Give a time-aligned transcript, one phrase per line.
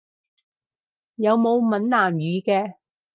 [1.13, 2.77] 有冇閩南語嘅？